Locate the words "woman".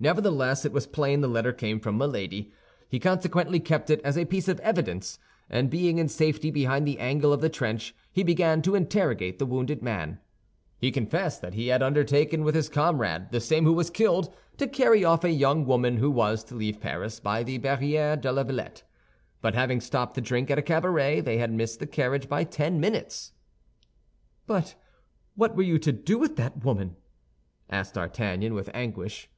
15.64-15.98, 26.64-26.96